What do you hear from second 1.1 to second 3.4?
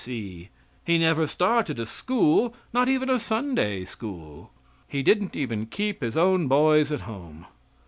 started a school, not even a